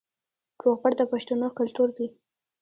روغبړ 0.61 0.91
د 0.97 1.01
پښتنو 1.11 1.47
کلتور 1.57 1.89
دی 1.97 2.07